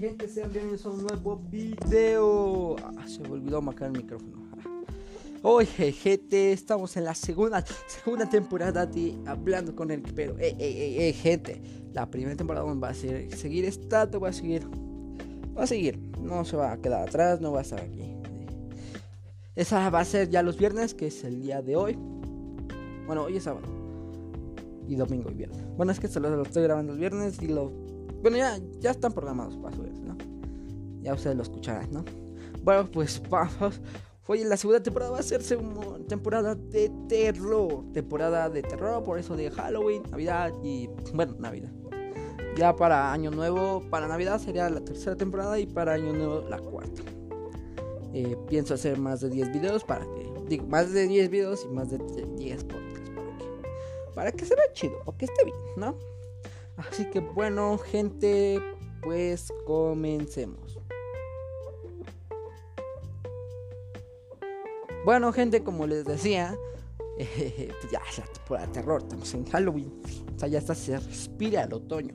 gente? 0.00 0.28
Sean 0.28 0.50
bienvenidos 0.50 0.86
a 0.86 0.88
un 0.88 1.02
nuevo 1.02 1.36
video. 1.50 2.76
Ah, 2.96 3.06
se 3.06 3.20
me 3.20 3.28
olvidó 3.28 3.60
marcar 3.60 3.88
el 3.88 3.98
micrófono. 3.98 4.48
Oye, 5.42 5.92
gente, 5.92 6.52
estamos 6.52 6.96
en 6.96 7.04
la 7.04 7.14
segunda, 7.14 7.62
segunda 7.86 8.26
temporada 8.28 8.86
de 8.86 9.14
Hablando 9.26 9.76
con 9.76 9.90
el 9.90 10.00
Pero, 10.00 10.38
eh, 10.38 10.56
eh, 10.58 11.08
eh, 11.08 11.12
gente, 11.12 11.60
la 11.92 12.10
primera 12.10 12.34
temporada 12.34 12.64
va 12.72 12.88
a 12.88 12.94
ser, 12.94 13.30
seguir 13.36 13.66
estando, 13.66 14.20
va 14.20 14.30
a 14.30 14.32
seguir, 14.32 14.66
va 15.56 15.64
a 15.64 15.66
seguir, 15.66 15.98
no 16.18 16.46
se 16.46 16.56
va 16.56 16.72
a 16.72 16.78
quedar 16.78 17.06
atrás, 17.06 17.42
no 17.42 17.52
va 17.52 17.58
a 17.58 17.62
estar 17.62 17.80
aquí. 17.80 18.16
Esa 19.54 19.90
va 19.90 20.00
a 20.00 20.04
ser 20.06 20.30
ya 20.30 20.42
los 20.42 20.56
viernes, 20.56 20.94
que 20.94 21.08
es 21.08 21.24
el 21.24 21.42
día 21.42 21.60
de 21.60 21.76
hoy. 21.76 21.98
Bueno, 23.06 23.24
hoy 23.24 23.36
es 23.36 23.44
sábado. 23.44 23.66
Y 24.88 24.96
domingo 24.96 25.30
y 25.30 25.34
viernes. 25.34 25.62
Bueno, 25.76 25.92
es 25.92 26.00
que 26.00 26.08
se 26.08 26.20
lo, 26.20 26.40
estoy 26.42 26.62
grabando 26.62 26.94
el 26.94 26.98
viernes 26.98 27.42
y 27.42 27.48
lo... 27.48 27.70
Bueno, 28.22 28.36
ya, 28.36 28.58
ya 28.78 28.90
están 28.90 29.12
programados 29.12 29.56
para 29.56 29.74
subir, 29.74 29.92
¿no? 30.00 30.16
Ya 31.02 31.14
ustedes 31.14 31.36
lo 31.36 31.42
escucharán, 31.42 31.90
¿no? 31.92 32.04
Bueno, 32.62 32.90
pues 32.90 33.22
vamos 33.30 33.80
Oye, 34.30 34.44
la 34.44 34.56
segunda 34.56 34.80
temporada 34.80 35.10
va 35.10 35.18
a 35.18 35.22
ser 35.24 35.42
temporada 36.06 36.54
de 36.54 36.88
terror. 37.08 37.82
Temporada 37.92 38.48
de 38.48 38.62
terror, 38.62 39.02
por 39.02 39.18
eso 39.18 39.34
de 39.34 39.50
Halloween, 39.50 40.04
Navidad 40.08 40.52
y. 40.62 40.88
Bueno, 41.12 41.34
Navidad. 41.40 41.72
Ya 42.56 42.76
para 42.76 43.12
Año 43.12 43.32
Nuevo, 43.32 43.82
para 43.90 44.06
Navidad 44.06 44.38
sería 44.38 44.70
la 44.70 44.82
tercera 44.82 45.16
temporada 45.16 45.58
y 45.58 45.66
para 45.66 45.94
Año 45.94 46.12
Nuevo 46.12 46.48
la 46.48 46.58
cuarta. 46.60 47.02
Eh, 48.14 48.36
pienso 48.48 48.74
hacer 48.74 48.98
más 48.98 49.20
de 49.20 49.30
10 49.30 49.52
videos 49.52 49.82
para 49.82 50.04
que. 50.04 50.32
Digo, 50.46 50.64
más 50.68 50.92
de 50.92 51.08
10 51.08 51.28
videos 51.28 51.64
y 51.64 51.74
más 51.74 51.90
de 51.90 51.98
10 51.98 52.64
podcasts 52.66 53.10
para 53.10 53.36
que. 53.36 54.14
Para 54.14 54.30
que 54.30 54.44
se 54.44 54.54
vea 54.54 54.72
chido 54.72 54.94
o 55.06 55.16
que 55.16 55.24
esté 55.24 55.44
bien, 55.44 55.56
¿no? 55.76 55.96
Así 56.88 57.04
que 57.10 57.20
bueno, 57.20 57.76
gente, 57.78 58.60
pues 59.02 59.52
comencemos. 59.66 60.78
Bueno, 65.04 65.32
gente, 65.32 65.62
como 65.62 65.86
les 65.86 66.04
decía, 66.04 66.56
pues 67.16 67.90
ya 67.90 68.00
es 68.08 68.18
la 68.18 68.24
temporada 68.24 68.72
terror, 68.72 69.02
estamos 69.02 69.34
en 69.34 69.44
Halloween. 69.46 69.92
O 70.34 70.38
sea, 70.38 70.48
ya 70.48 70.58
está, 70.58 70.74
se 70.74 70.98
respira 70.98 71.64
el 71.64 71.72
otoño. 71.74 72.14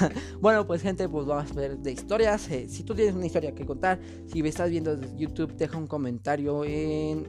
bueno, 0.40 0.66
pues 0.66 0.82
gente, 0.82 1.08
pues 1.08 1.26
vamos 1.26 1.50
a 1.50 1.54
ver 1.54 1.78
de 1.78 1.92
historias. 1.92 2.48
Eh, 2.50 2.68
si 2.68 2.84
tú 2.84 2.94
tienes 2.94 3.14
una 3.14 3.26
historia 3.26 3.54
que 3.54 3.64
contar, 3.64 3.98
si 4.26 4.42
me 4.42 4.50
estás 4.50 4.70
viendo 4.70 4.96
desde 4.96 5.16
YouTube, 5.16 5.54
deja 5.56 5.78
un 5.78 5.86
comentario 5.86 6.64
en 6.64 7.26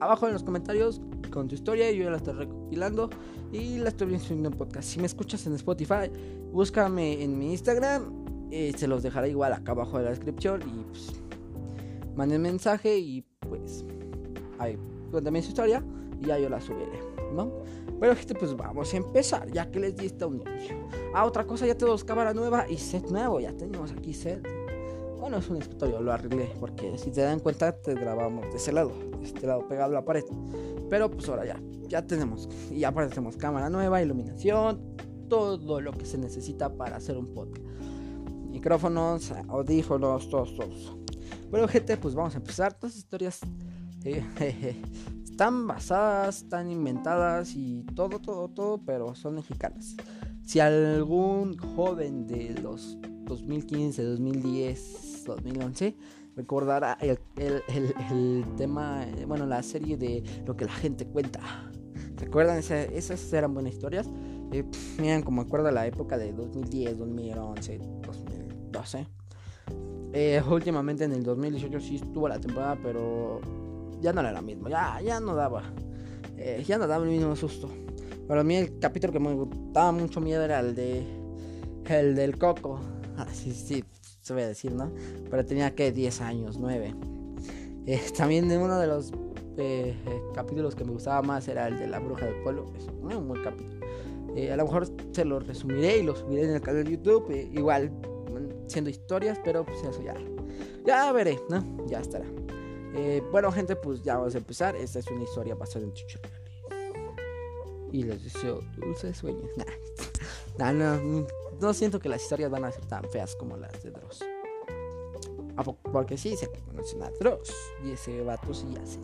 abajo 0.00 0.26
en 0.26 0.34
los 0.34 0.42
comentarios 0.42 1.00
con 1.34 1.48
tu 1.48 1.56
historia. 1.56 1.90
Yo 1.90 2.04
ya 2.04 2.10
la 2.10 2.18
estoy 2.18 2.34
recopilando 2.34 3.10
y 3.52 3.78
la 3.78 3.88
estoy 3.88 4.18
subiendo 4.18 4.48
en 4.48 4.56
podcast. 4.56 4.88
Si 4.88 5.00
me 5.00 5.06
escuchas 5.06 5.44
en 5.46 5.54
Spotify, 5.54 6.10
búscame 6.52 7.22
en 7.22 7.36
mi 7.38 7.50
Instagram. 7.50 8.24
Eh, 8.50 8.72
se 8.76 8.86
los 8.86 9.02
dejaré 9.02 9.30
igual 9.30 9.52
acá 9.52 9.72
abajo 9.72 9.98
de 9.98 10.04
la 10.04 10.10
descripción 10.10 10.62
y 10.62 10.84
pues 10.84 11.12
manden 12.14 12.40
mensaje 12.40 12.96
y 12.96 13.24
pues 13.40 13.84
ahí 14.60 14.78
cuéntame 15.10 15.42
su 15.42 15.48
historia 15.48 15.84
y 16.20 16.26
ya 16.26 16.38
yo 16.38 16.48
la 16.48 16.60
subiré, 16.60 17.00
¿no? 17.34 17.50
Pero 17.98 18.14
gente, 18.14 18.34
pues 18.36 18.56
vamos 18.56 18.94
a 18.94 18.96
empezar, 18.96 19.50
ya 19.50 19.68
que 19.70 19.80
les 19.80 19.96
di 19.96 20.06
esta 20.06 20.26
un 20.28 20.40
inicio. 20.40 20.76
Ah, 21.14 21.26
otra 21.26 21.44
cosa, 21.44 21.66
ya 21.66 21.76
tenemos 21.76 22.04
cámara 22.04 22.32
nueva 22.32 22.70
y 22.70 22.76
set 22.76 23.10
nuevo, 23.10 23.40
ya 23.40 23.52
tenemos 23.52 23.90
aquí 23.90 24.14
set. 24.14 24.46
Bueno, 25.18 25.38
es 25.38 25.48
un 25.48 25.56
escritorio, 25.56 26.00
lo 26.00 26.12
arreglé, 26.12 26.50
porque 26.60 26.96
si 26.98 27.10
te 27.10 27.22
dan 27.22 27.40
cuenta, 27.40 27.72
te 27.72 27.94
grabamos 27.94 28.44
de 28.50 28.56
ese 28.56 28.72
lado, 28.72 28.92
de 29.18 29.24
este 29.24 29.46
lado 29.46 29.66
pegado 29.66 29.90
a 29.90 29.94
la 29.94 30.04
pared. 30.04 30.24
Pero 30.94 31.10
pues 31.10 31.28
ahora 31.28 31.44
ya, 31.44 31.60
ya 31.88 32.06
tenemos, 32.06 32.48
y 32.70 32.84
aparte 32.84 33.16
tenemos 33.16 33.36
cámara 33.36 33.68
nueva, 33.68 34.00
iluminación, 34.00 34.80
todo 35.28 35.80
lo 35.80 35.90
que 35.90 36.06
se 36.06 36.18
necesita 36.18 36.72
para 36.72 36.98
hacer 36.98 37.18
un 37.18 37.34
podcast. 37.34 37.66
Micrófonos, 38.48 39.32
audífonos, 39.48 40.30
todos, 40.30 40.54
todos. 40.54 40.96
Bueno, 41.50 41.66
gente, 41.66 41.96
pues 41.96 42.14
vamos 42.14 42.34
a 42.34 42.38
empezar. 42.38 42.74
Todas 42.74 42.92
las 42.92 42.98
historias 42.98 43.40
eh, 44.04 44.22
están 45.24 45.66
basadas, 45.66 46.44
están 46.44 46.70
inventadas 46.70 47.56
y 47.56 47.84
todo, 47.96 48.20
todo, 48.20 48.46
todo, 48.46 48.78
pero 48.78 49.16
son 49.16 49.34
mexicanas. 49.34 49.96
Si 50.44 50.60
algún 50.60 51.58
joven 51.58 52.28
de 52.28 52.54
los 52.62 52.98
2015, 53.24 54.00
2010, 54.00 55.24
2011 55.26 55.96
recordará 56.36 56.98
el, 57.00 57.18
tema, 58.56 59.04
eh, 59.04 59.24
bueno, 59.26 59.46
la 59.46 59.62
serie 59.62 59.96
de 59.96 60.22
lo 60.46 60.56
que 60.56 60.64
la 60.64 60.72
gente 60.72 61.06
cuenta. 61.06 61.40
¿Recuerdan? 62.16 62.58
esas 62.58 63.32
eran 63.32 63.54
buenas 63.54 63.74
historias. 63.74 64.08
Eh, 64.52 64.64
miren, 64.98 65.22
como 65.22 65.42
acuerdo 65.42 65.70
la 65.70 65.86
época 65.86 66.16
de 66.16 66.32
2010, 66.32 66.98
2011, 66.98 67.78
2012. 68.06 69.06
Eh, 70.12 70.40
últimamente 70.48 71.02
en 71.04 71.12
el 71.12 71.24
2018 71.24 71.80
sí 71.80 71.96
estuvo 71.96 72.28
la 72.28 72.38
temporada, 72.38 72.78
pero 72.80 73.40
ya 74.00 74.12
no 74.12 74.20
era 74.20 74.30
la 74.30 74.42
misma. 74.42 74.70
Ya, 74.70 75.00
ya 75.00 75.18
no 75.18 75.34
daba. 75.34 75.64
Eh, 76.36 76.62
ya 76.66 76.78
no 76.78 76.86
daba 76.86 77.04
el 77.04 77.10
mismo 77.10 77.34
susto. 77.34 77.68
Para 78.28 78.44
mí 78.44 78.54
el 78.54 78.78
capítulo 78.78 79.12
que 79.12 79.18
me 79.18 79.36
daba 79.72 79.90
mucho 79.92 80.20
miedo 80.20 80.44
era 80.44 80.60
el 80.60 80.74
de... 80.74 81.04
El 81.88 82.14
del 82.14 82.38
coco. 82.38 82.80
Ah, 83.16 83.26
sí, 83.32 83.52
sí, 83.52 83.84
se 84.24 84.32
voy 84.32 84.42
a 84.42 84.48
decir, 84.48 84.72
¿no? 84.72 84.90
Pero 85.30 85.44
tenía 85.44 85.74
que 85.74 85.92
10 85.92 86.20
años, 86.20 86.58
9. 86.58 86.94
Eh, 87.86 88.00
también 88.16 88.50
uno 88.50 88.78
de 88.78 88.86
los 88.86 89.12
capítulos 90.34 90.74
que 90.74 90.84
me 90.84 90.90
gustaba 90.90 91.22
más 91.22 91.46
era 91.46 91.68
el 91.68 91.78
de 91.78 91.86
la 91.86 92.00
bruja 92.00 92.26
del 92.26 92.42
pueblo. 92.42 92.66
Es 92.76 92.86
un 92.86 93.28
buen 93.28 93.44
capítulo. 93.44 93.86
a 94.52 94.56
lo 94.56 94.64
mejor 94.64 94.88
se 95.12 95.24
lo 95.24 95.38
resumiré 95.38 95.98
y 95.98 96.02
lo 96.02 96.16
subiré 96.16 96.44
en 96.44 96.50
el 96.50 96.60
canal 96.60 96.84
de 96.84 96.90
YouTube. 96.90 97.30
igual 97.52 97.92
siendo 98.66 98.90
historias, 98.90 99.38
pero 99.44 99.64
pues 99.64 99.82
eso 99.82 100.02
ya. 100.02 100.14
Ya 100.84 101.12
veré, 101.12 101.38
¿no? 101.48 101.86
Ya 101.86 102.00
estará. 102.00 102.26
Eh, 102.94 103.22
bueno, 103.30 103.50
gente, 103.50 103.76
pues 103.76 104.02
ya 104.02 104.16
vamos 104.16 104.34
a 104.34 104.38
empezar. 104.38 104.76
Esta 104.76 104.98
es 104.98 105.06
una 105.08 105.24
historia 105.24 105.54
basada 105.54 105.84
en 105.84 105.92
tutoriales. 105.92 106.40
Y 107.92 108.02
les 108.02 108.22
deseo 108.24 108.60
dulces 108.76 109.16
sueños. 109.16 109.50
Nah. 110.56 110.70
no, 110.70 111.26
no, 111.60 111.74
siento 111.74 111.98
que 111.98 112.08
las 112.08 112.22
historias 112.22 112.50
van 112.50 112.64
a 112.64 112.72
ser 112.72 112.84
tan 112.86 113.04
feas 113.10 113.34
como 113.36 113.56
las 113.56 113.82
de 113.82 113.90
Dross. 113.90 114.24
Porque 115.92 116.16
sí, 116.16 116.34
que 116.40 116.60
conocen 116.62 117.02
a 117.02 117.10
Dross. 117.10 117.54
Y 117.84 117.92
ese 117.92 118.22
vato 118.22 118.52
sí 118.52 118.66
hace. 118.80 118.98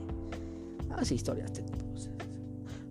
Hace 0.97 1.15
historias 1.15 1.53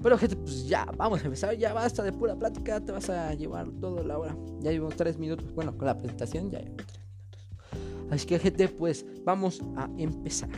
pero 0.02 0.18
gente, 0.18 0.36
pues 0.38 0.68
ya, 0.68 0.86
vamos 0.98 1.22
a 1.22 1.26
empezar. 1.26 1.58
Ya 1.58 1.74
basta 1.74 2.04
de 2.04 2.14
pura 2.14 2.36
plática. 2.36 2.80
Te 2.80 2.92
vas 2.92 3.10
a 3.10 3.34
llevar 3.34 3.70
toda 3.82 4.04
la 4.04 4.18
hora. 4.18 4.36
Ya 4.62 4.72
llevamos 4.72 4.96
tres 4.96 5.18
minutos. 5.18 5.54
Bueno, 5.54 5.78
con 5.78 5.88
la 5.88 5.98
presentación 5.98 6.50
ya 6.50 6.60
llevamos 6.60 6.86
tres 6.88 7.00
minutos. 7.00 8.12
Así 8.12 8.26
que 8.26 8.40
gente, 8.40 8.70
pues 8.70 9.06
vamos 9.26 9.62
a 9.76 9.90
empezar. 9.98 10.50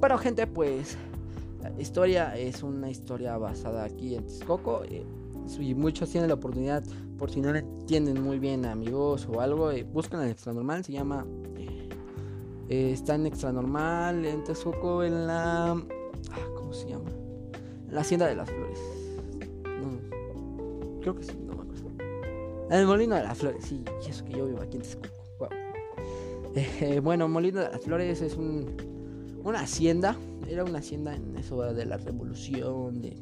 Pero 0.00 0.18
gente, 0.18 0.46
pues 0.46 0.96
la 1.62 1.70
historia 1.80 2.36
es 2.36 2.62
una 2.62 2.90
historia 2.90 3.36
basada 3.36 3.84
aquí 3.84 4.14
en 4.14 4.24
Texcoco. 4.24 4.84
Eh, 4.84 5.04
y 5.58 5.74
muchos 5.74 6.10
tienen 6.10 6.28
la 6.28 6.34
oportunidad, 6.34 6.82
por 7.18 7.30
si 7.30 7.40
no 7.40 7.52
le 7.52 7.60
entienden 7.60 8.22
muy 8.22 8.38
bien 8.38 8.64
amigos 8.64 9.28
o 9.30 9.40
algo, 9.40 9.70
eh, 9.70 9.84
buscan 9.84 10.22
el 10.22 10.30
extra 10.30 10.52
normal. 10.52 10.84
Se 10.84 10.92
llama... 10.92 11.26
Eh, 12.68 12.92
está 12.92 13.14
en 13.14 13.26
extra 13.26 13.52
normal 13.52 14.24
en 14.24 14.42
Texcoco 14.42 15.04
en 15.04 15.26
la... 15.26 15.72
Ah, 15.72 16.46
¿Cómo 16.56 16.72
se 16.72 16.88
llama? 16.88 17.10
La 17.90 18.00
Hacienda 18.00 18.26
de 18.26 18.36
las 18.36 18.50
Flores. 18.50 18.80
No, 19.64 21.00
creo 21.00 21.14
que 21.14 21.24
sí, 21.24 21.36
no 21.46 21.54
me 21.54 21.62
acuerdo. 21.62 21.90
El 22.70 22.86
Molino 22.86 23.16
de 23.16 23.22
las 23.22 23.36
Flores, 23.36 23.64
sí, 23.66 23.84
eso 24.08 24.24
que 24.24 24.32
yo 24.32 24.46
vivo 24.46 24.60
aquí 24.62 24.78
en 24.78 24.82
Texcoco. 24.82 25.14
Eh, 26.56 27.00
bueno, 27.00 27.28
Molino 27.28 27.60
de 27.60 27.68
las 27.68 27.80
Flores 27.82 28.22
es 28.22 28.36
un, 28.36 28.76
una 29.42 29.60
hacienda. 29.60 30.16
Era 30.48 30.64
una 30.64 30.78
hacienda 30.78 31.14
en 31.14 31.36
eso 31.36 31.60
de 31.62 31.84
la 31.84 31.96
revolución. 31.96 33.02
De, 33.02 33.16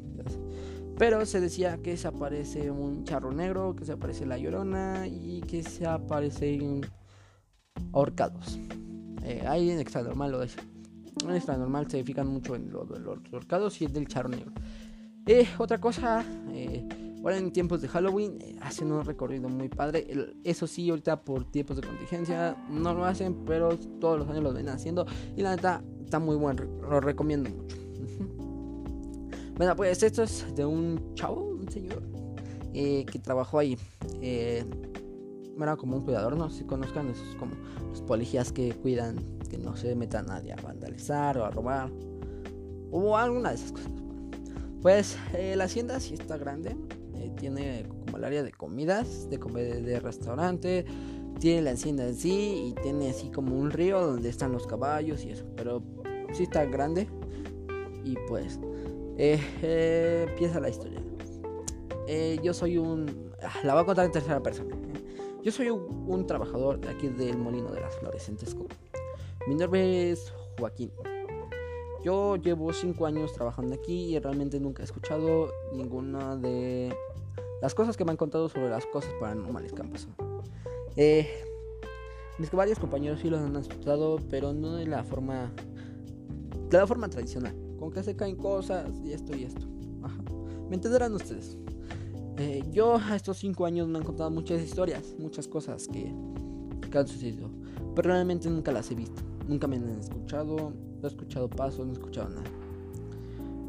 pero 0.97 1.25
se 1.25 1.39
decía 1.39 1.77
que 1.77 1.97
se 1.97 2.07
aparece 2.07 2.71
un 2.71 3.03
charro 3.03 3.31
negro, 3.31 3.75
que 3.75 3.85
se 3.85 3.93
aparece 3.93 4.25
la 4.25 4.37
llorona 4.37 5.07
y 5.07 5.41
que 5.41 5.63
se 5.63 5.85
aparecen 5.85 6.81
ahorcados. 7.91 8.59
Eh, 9.23 9.43
ahí 9.47 9.69
en 9.71 9.79
extra 9.79 10.03
normal 10.03 10.31
lo 10.31 10.43
es 10.43 10.57
en 11.29 11.35
esta 11.35 11.57
normal 11.57 11.89
se 11.89 12.03
fijan 12.03 12.27
mucho 12.27 12.55
en 12.55 12.71
los, 12.71 12.89
los 12.99 13.19
horcados 13.31 13.81
y 13.81 13.85
el 13.85 13.93
del 13.93 14.07
charro 14.07 14.29
negro. 14.29 14.51
Eh, 15.25 15.47
otra 15.57 15.79
cosa, 15.79 16.25
eh, 16.51 16.85
ahora 17.23 17.37
en 17.37 17.51
tiempos 17.51 17.81
de 17.81 17.87
Halloween 17.87 18.37
eh, 18.41 18.55
hacen 18.61 18.91
un 18.91 19.05
recorrido 19.05 19.47
muy 19.47 19.69
padre. 19.69 20.05
eso 20.43 20.67
sí, 20.67 20.89
ahorita 20.89 21.21
por 21.21 21.49
tiempos 21.49 21.77
de 21.77 21.87
contingencia 21.87 22.57
no 22.69 22.93
lo 22.93 23.05
hacen, 23.05 23.45
pero 23.45 23.77
todos 23.77 24.19
los 24.19 24.29
años 24.29 24.43
lo 24.43 24.53
ven 24.53 24.69
haciendo. 24.69 25.05
Y 25.35 25.41
la 25.41 25.55
neta 25.55 25.83
está 26.03 26.19
muy 26.19 26.35
bueno, 26.35 26.63
lo 26.81 26.99
recomiendo 26.99 27.49
mucho. 27.49 27.82
Bueno, 29.55 29.75
pues 29.75 30.01
esto 30.03 30.23
es 30.23 30.45
de 30.55 30.65
un 30.65 31.13
chavo, 31.15 31.41
un 31.41 31.69
señor, 31.69 32.03
que 32.73 33.19
trabajó 33.21 33.59
ahí. 33.59 33.77
era 34.21 35.75
como 35.77 35.97
un 35.97 36.03
cuidador, 36.03 36.35
no 36.35 36.49
sé 36.49 36.59
si 36.59 36.63
conozcan 36.65 37.09
esos 37.09 37.35
como 37.35 37.53
los 37.89 38.01
policías 38.01 38.51
que 38.51 38.73
cuidan 38.73 39.17
que 39.49 39.57
no 39.57 39.75
se 39.75 39.95
meta 39.95 40.23
nadie 40.23 40.53
a 40.53 40.55
vandalizar 40.55 41.37
o 41.37 41.45
a 41.45 41.51
robar 41.51 41.91
o 42.93 43.17
alguna 43.17 43.49
de 43.49 43.55
esas 43.55 43.71
cosas. 43.71 43.91
Pues 44.81 45.17
eh, 45.33 45.55
la 45.55 45.65
hacienda 45.65 45.99
sí 45.99 46.13
está 46.13 46.37
grande, 46.37 46.75
eh, 47.15 47.31
tiene 47.37 47.85
como 47.87 48.17
el 48.17 48.23
área 48.23 48.43
de 48.43 48.51
comidas, 48.51 49.29
de, 49.29 49.37
de 49.37 49.99
restaurante, 49.99 50.85
tiene 51.39 51.61
la 51.61 51.71
hacienda 51.71 52.07
en 52.07 52.15
sí 52.15 52.67
y 52.67 52.81
tiene 52.81 53.09
así 53.09 53.29
como 53.31 53.57
un 53.57 53.71
río 53.71 54.01
donde 54.05 54.29
están 54.29 54.51
los 54.51 54.67
caballos 54.67 55.23
y 55.23 55.31
eso. 55.31 55.45
Pero 55.55 55.81
sí 56.33 56.43
está 56.43 56.65
grande. 56.65 57.07
Y 58.03 58.15
pues 58.27 58.59
eh, 59.17 59.39
eh, 59.61 60.25
empieza 60.29 60.59
la 60.59 60.69
historia. 60.69 61.01
Eh, 62.07 62.39
yo 62.43 62.53
soy 62.53 62.77
un... 62.77 63.31
Ah, 63.41 63.53
la 63.63 63.73
voy 63.73 63.83
a 63.83 63.85
contar 63.85 64.05
en 64.05 64.11
tercera 64.11 64.41
persona. 64.41 64.75
Yo 65.43 65.51
soy 65.51 65.69
un, 65.69 66.25
trabajador 66.25 66.79
de 66.79 66.89
aquí 66.89 67.09
del 67.09 67.37
Molino 67.37 67.69
de 67.71 67.81
las 67.81 67.95
Flores 67.97 68.29
en. 68.29 68.37
Mi 69.47 69.55
nombre 69.55 70.11
es 70.11 70.33
Joaquín. 70.57 70.91
Yo 72.03 72.37
llevo 72.37 72.71
5 72.71 73.05
años 73.05 73.33
trabajando 73.33 73.75
aquí 73.75 74.15
y 74.15 74.19
realmente 74.19 74.59
nunca 74.59 74.83
he 74.83 74.85
escuchado 74.85 75.49
ninguna 75.73 76.37
de 76.37 76.95
las 77.61 77.75
cosas 77.75 77.97
que 77.97 78.05
me 78.05 78.11
han 78.11 78.17
contado 78.17 78.49
sobre 78.49 78.69
las 78.69 78.85
cosas 78.85 79.13
paranormales 79.19 79.73
que 79.73 79.81
han 79.81 79.89
pasado. 79.89 80.13
Eh, 80.95 81.27
mis 82.39 82.51
varios 82.51 82.79
compañeros 82.79 83.19
sí 83.19 83.29
los 83.29 83.41
han 83.41 83.55
escuchado, 83.55 84.19
pero 84.29 84.53
no 84.53 84.75
de 84.75 84.85
la 84.85 85.03
forma 85.03 85.51
de 86.69 86.77
la 86.77 86.87
forma 86.87 87.07
tradicional, 87.09 87.55
con 87.83 87.91
que 87.91 88.01
se 88.01 88.15
caen 88.15 88.37
cosas 88.37 88.89
y 89.03 89.11
esto 89.11 89.35
y 89.35 89.43
esto. 89.43 89.67
Me 90.69 90.75
entenderán 90.75 91.13
ustedes. 91.13 91.57
Eh, 92.37 92.63
yo 92.71 92.95
a 92.95 93.15
estos 93.15 93.37
5 93.37 93.65
años 93.65 93.89
me 93.89 93.97
han 93.97 94.05
contado 94.05 94.31
muchas 94.31 94.61
historias, 94.61 95.15
muchas 95.19 95.47
cosas 95.49 95.87
que, 95.87 96.11
que 96.89 96.97
han 96.97 97.07
sucedido, 97.07 97.49
pero 97.93 98.09
realmente 98.09 98.49
nunca 98.49 98.71
las 98.71 98.89
he 98.89 98.95
visto. 98.95 99.21
Nunca 99.49 99.67
me 99.67 99.75
han 99.75 99.99
escuchado, 99.99 100.71
no 101.01 101.03
he 101.03 101.07
escuchado 101.07 101.49
pasos, 101.49 101.85
no 101.85 101.91
he 101.91 101.95
escuchado 101.95 102.29
nada. 102.29 102.43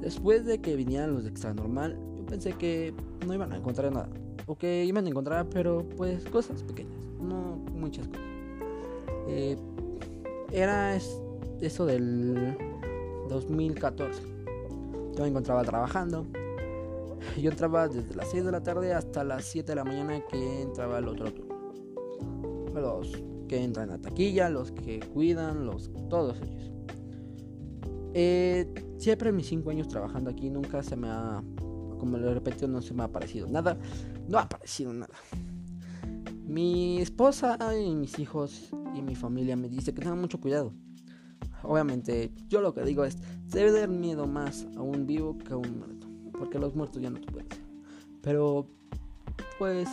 Después 0.00 0.44
de 0.46 0.60
que 0.60 0.76
vinieran 0.76 1.12
los 1.12 1.24
de 1.24 1.30
extra 1.30 1.52
normal, 1.52 1.98
yo 2.16 2.24
pensé 2.24 2.52
que 2.52 2.94
no 3.26 3.34
iban 3.34 3.52
a 3.52 3.56
encontrar 3.56 3.92
nada. 3.92 4.08
O 4.46 4.56
que 4.56 4.84
iban 4.84 5.06
a 5.06 5.08
encontrar, 5.08 5.48
pero 5.48 5.84
pues 5.96 6.24
cosas 6.26 6.62
pequeñas, 6.62 7.00
no 7.20 7.56
muchas 7.74 8.06
cosas. 8.06 8.22
Eh, 9.26 9.56
era 10.52 10.96
eso 11.60 11.86
del 11.86 12.56
2014. 13.28 14.22
Yo 15.16 15.22
me 15.22 15.28
encontraba 15.28 15.62
trabajando. 15.62 16.26
Yo 17.40 17.50
entraba 17.50 17.88
desde 17.88 18.14
las 18.14 18.30
6 18.30 18.44
de 18.44 18.52
la 18.52 18.62
tarde 18.62 18.92
hasta 18.92 19.24
las 19.24 19.44
7 19.46 19.72
de 19.72 19.76
la 19.76 19.84
mañana 19.84 20.20
que 20.26 20.62
entraba 20.62 20.98
el 20.98 21.08
otro 21.08 21.32
turno. 21.32 21.54
Los 22.74 23.12
que 23.48 23.62
entran 23.62 23.90
a 23.90 24.00
taquilla, 24.00 24.48
los 24.48 24.72
que 24.72 25.00
cuidan, 25.00 25.66
los 25.66 25.90
todos 26.08 26.40
ellos. 26.42 26.72
Eh, 28.14 28.72
siempre 28.98 29.30
en 29.30 29.36
mis 29.36 29.46
5 29.48 29.70
años 29.70 29.88
trabajando 29.88 30.30
aquí 30.30 30.50
nunca 30.50 30.82
se 30.82 30.96
me 30.96 31.08
ha, 31.08 31.42
como 31.98 32.16
le 32.16 32.32
repito, 32.34 32.68
no 32.68 32.82
se 32.82 32.94
me 32.94 33.02
ha 33.02 33.06
aparecido 33.06 33.48
nada. 33.48 33.78
No 34.28 34.38
ha 34.38 34.42
aparecido 34.42 34.92
nada. 34.92 35.14
Mi 36.46 37.00
esposa 37.00 37.58
y 37.76 37.94
mis 37.94 38.18
hijos 38.18 38.70
y 38.94 39.02
mi 39.02 39.14
familia 39.14 39.56
me 39.56 39.68
dice 39.68 39.92
que 39.94 40.02
tenga 40.02 40.14
mucho 40.14 40.40
cuidado. 40.40 40.72
Obviamente, 41.64 42.32
yo 42.48 42.60
lo 42.60 42.74
que 42.74 42.82
digo 42.82 43.04
es, 43.04 43.18
debe 43.50 43.72
dar 43.72 43.88
miedo 43.88 44.26
más 44.26 44.66
a 44.76 44.82
un 44.82 45.06
vivo 45.06 45.38
que 45.38 45.52
a 45.52 45.56
un 45.56 45.78
muerto. 45.78 46.06
Porque 46.38 46.58
los 46.58 46.74
muertos 46.74 47.00
ya 47.00 47.10
no 47.10 47.20
te 47.20 47.30
pueden. 47.30 47.48
Pero, 48.22 48.66
pues, 49.58 49.88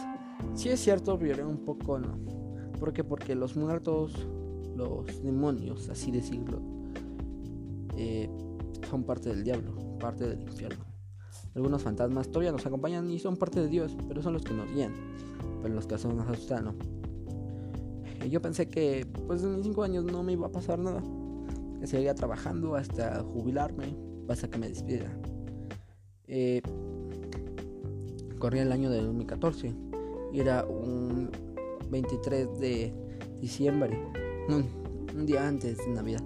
si 0.53 0.69
es 0.69 0.79
cierto, 0.79 1.17
pero 1.17 1.47
un 1.47 1.65
poco 1.65 1.99
no. 1.99 2.17
¿Por 2.79 2.93
qué? 2.93 3.03
Porque 3.03 3.35
los 3.35 3.55
muertos, 3.55 4.13
los 4.75 5.23
demonios, 5.23 5.89
así 5.89 6.11
decirlo, 6.11 6.61
eh, 7.95 8.29
son 8.89 9.03
parte 9.03 9.29
del 9.29 9.43
diablo, 9.43 9.71
parte 9.99 10.27
del 10.27 10.41
infierno. 10.41 10.83
Algunos 11.53 11.83
fantasmas 11.83 12.29
todavía 12.29 12.51
nos 12.51 12.65
acompañan 12.65 13.09
y 13.11 13.19
son 13.19 13.35
parte 13.37 13.59
de 13.59 13.67
Dios, 13.67 13.95
pero 14.07 14.21
son 14.21 14.33
los 14.33 14.43
que 14.43 14.53
nos 14.53 14.71
guían. 14.73 14.93
Pero 15.61 15.73
los 15.75 15.85
que 15.85 15.97
son 15.97 16.17
nos 16.17 16.27
asustan, 16.27 16.65
no. 16.65 16.75
Yo 18.29 18.41
pensé 18.41 18.67
que, 18.67 19.05
pues 19.27 19.43
en 19.43 19.55
mis 19.55 19.63
5 19.63 19.83
años 19.83 20.05
no 20.05 20.23
me 20.23 20.33
iba 20.33 20.47
a 20.47 20.51
pasar 20.51 20.79
nada. 20.79 21.03
Que 21.81 21.87
seguiría 21.87 22.15
trabajando 22.15 22.75
hasta 22.75 23.21
jubilarme, 23.23 23.97
hasta 24.29 24.47
que 24.47 24.57
me 24.59 24.69
despidiera. 24.69 25.11
Eh, 26.27 26.61
corría 28.37 28.61
el 28.61 28.71
año 28.71 28.89
de 28.89 29.01
2014 29.01 29.75
y 30.31 30.39
era 30.39 30.63
un 30.63 31.29
23 31.89 32.59
de 32.59 32.93
diciembre, 33.39 33.99
un, 34.47 35.25
día 35.25 35.47
antes 35.47 35.77
de 35.79 35.87
Navidad. 35.87 36.23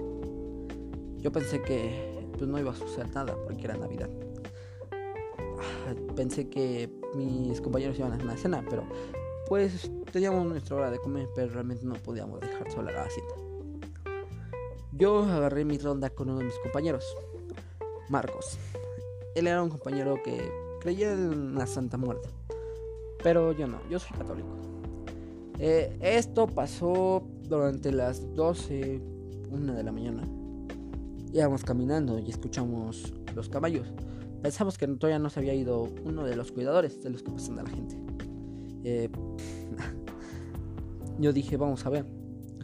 Yo 1.19 1.31
pensé 1.31 1.61
que 1.61 2.27
pues, 2.37 2.49
no 2.49 2.59
iba 2.59 2.71
a 2.71 2.75
suceder 2.75 3.09
nada 3.15 3.35
porque 3.45 3.63
era 3.63 3.77
Navidad. 3.77 4.09
Ah, 4.91 5.95
pensé 6.15 6.49
que 6.49 6.89
mis 7.15 7.61
compañeros 7.61 7.97
iban 7.97 8.11
a 8.11 8.15
hacer 8.15 8.25
una 8.27 8.37
cena, 8.37 8.65
pero 8.69 8.83
pues 9.47 9.89
teníamos 10.11 10.45
nuestra 10.45 10.75
hora 10.75 10.91
de 10.91 10.99
comer, 10.99 11.29
pero 11.33 11.53
realmente 11.53 11.85
no 11.85 11.95
podíamos 11.95 12.41
dejar 12.41 12.69
sola 12.71 12.91
la 12.91 13.09
cita. 13.09 13.54
Yo 14.97 15.23
agarré 15.23 15.65
mi 15.65 15.77
ronda 15.77 16.09
con 16.09 16.29
uno 16.29 16.39
de 16.39 16.45
mis 16.45 16.57
compañeros, 16.59 17.03
Marcos. 18.07 18.57
Él 19.35 19.47
era 19.47 19.61
un 19.61 19.69
compañero 19.69 20.23
que 20.23 20.49
creía 20.79 21.11
en 21.11 21.55
la 21.55 21.67
Santa 21.67 21.97
Muerte, 21.97 22.29
pero 23.21 23.51
yo 23.51 23.67
no, 23.67 23.81
yo 23.89 23.99
soy 23.99 24.17
católico. 24.17 24.47
Eh, 25.59 25.97
esto 25.99 26.47
pasó 26.47 27.27
durante 27.43 27.91
las 27.91 28.33
12, 28.35 29.01
una 29.51 29.73
de 29.73 29.83
la 29.83 29.91
mañana. 29.91 30.25
Íbamos 31.33 31.65
caminando 31.65 32.17
y 32.17 32.29
escuchamos 32.29 33.13
los 33.35 33.49
caballos. 33.49 33.91
Pensamos 34.41 34.77
que 34.77 34.87
todavía 34.87 35.19
no 35.19 35.29
se 35.29 35.41
había 35.41 35.55
ido 35.55 35.89
uno 36.05 36.23
de 36.23 36.37
los 36.37 36.53
cuidadores 36.53 37.03
de 37.03 37.09
los 37.09 37.21
que 37.21 37.31
pasan 37.31 37.59
a 37.59 37.63
la 37.63 37.69
gente. 37.69 37.97
Eh, 38.85 39.09
yo 41.19 41.33
dije, 41.33 41.57
vamos 41.57 41.85
a 41.85 41.89
ver. 41.89 42.14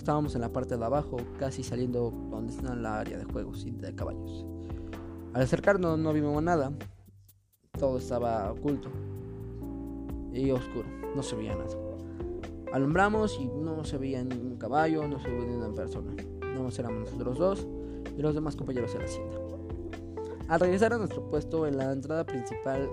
Estábamos 0.02 0.34
en 0.34 0.42
la 0.42 0.52
parte 0.52 0.78
de 0.78 0.84
abajo, 0.84 1.18
casi 1.38 1.62
saliendo 1.62 2.10
donde 2.32 2.52
está 2.52 2.74
la 2.74 3.02
área 3.02 3.20
de 3.20 3.24
juegos 3.24 3.64
y 3.68 3.70
de 3.70 3.94
caballos. 3.94 4.48
Al 5.32 5.44
acercarnos 5.44 6.00
no 6.00 6.12
vimos 6.12 6.42
nada. 6.42 6.74
Todo 7.78 8.00
estaba 8.00 8.52
oculto 8.52 8.90
y 10.34 10.50
oscuro. 10.50 10.88
No 11.16 11.22
se 11.22 11.36
veía 11.36 11.54
nada. 11.56 11.70
Alumbramos 12.74 13.40
y 13.40 13.46
no 13.46 13.84
se 13.84 14.00
veía 14.00 14.24
ningún 14.24 14.58
caballo, 14.58 15.08
no 15.08 15.20
se 15.20 15.30
veía 15.30 15.46
ninguna 15.46 15.72
persona. 15.72 16.16
Nada 16.42 16.64
más 16.64 16.80
éramos 16.80 17.02
nosotros 17.02 17.38
dos 17.38 17.68
y 18.18 18.24
los 18.24 18.34
demás 18.34 18.56
compañeros 18.56 18.94
de 18.94 18.98
la 18.98 19.06
hacienda. 19.06 19.38
Al 20.48 20.60
regresar 20.62 20.94
a 20.94 20.98
nuestro 20.98 21.30
puesto 21.30 21.68
en 21.68 21.78
la 21.78 21.92
entrada 21.92 22.26
principal, 22.26 22.90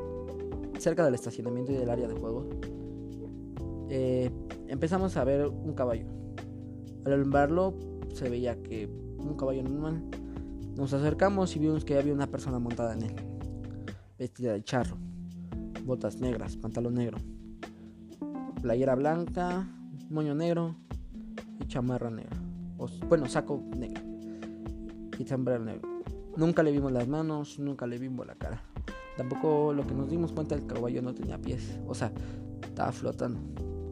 cerca 0.79 1.07
del 1.07 1.15
estacionamiento 1.15 1.73
y 1.73 1.77
del 1.77 1.89
área 1.89 2.07
de 2.07 2.21
juego, 2.21 2.45
eh, 3.89 4.31
empezamos 4.67 5.17
a 5.17 5.25
ver 5.25 5.47
un 5.47 5.73
caballo. 5.73 6.18
Al 7.05 7.13
alumbrarlo 7.13 7.75
se 8.13 8.29
veía 8.29 8.63
que 8.63 8.89
un 9.19 9.37
caballo 9.37 9.63
normal. 9.63 10.03
Nos 10.77 10.93
acercamos 10.93 11.55
y 11.57 11.59
vimos 11.59 11.85
que 11.85 11.99
había 11.99 12.13
una 12.13 12.27
persona 12.27 12.59
montada 12.59 12.95
en 12.95 13.03
él, 13.03 13.15
vestida 14.19 14.53
de 14.53 14.63
charro, 14.63 14.97
botas 15.85 16.21
negras, 16.21 16.57
pantalón 16.57 16.95
negro 16.95 17.19
playera 18.59 18.95
blanca, 18.95 19.67
moño 20.11 20.35
negro 20.35 20.77
y 21.61 21.67
chamarra 21.67 22.11
negra. 22.11 22.37
bueno, 23.09 23.29
saco 23.29 23.63
negro 23.77 24.03
y 25.19 25.25
sombrero 25.25 25.65
negro. 25.65 25.89
Nunca 26.37 26.63
le 26.63 26.71
vimos 26.71 26.93
las 26.93 27.09
manos, 27.09 27.59
nunca 27.59 27.87
le 27.87 27.99
vimos 27.99 28.27
la 28.27 28.35
cara. 28.35 28.63
Tampoco 29.17 29.73
lo 29.73 29.87
que 29.87 29.95
nos 29.95 30.09
dimos 30.09 30.33
cuenta 30.33 30.55
el 30.55 30.67
caballo 30.67 31.03
no 31.03 31.13
tenía 31.13 31.39
pies. 31.39 31.79
O 31.87 31.95
sea, 31.95 32.13
estaba 32.63 32.93
flotando. 32.93 33.41